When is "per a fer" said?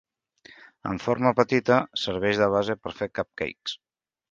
2.83-3.11